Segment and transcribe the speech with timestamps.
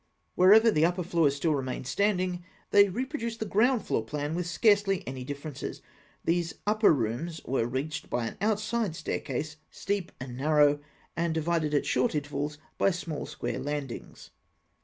[0.33, 5.07] Wherever the upper floors still remain standing, they reproduce the ground floor plan with scarcely
[5.07, 5.83] any differences.
[6.25, 10.79] These upper rooms were reached by an outside staircase, steep and narrow,
[11.15, 14.31] and divided at short intervals by small square landings.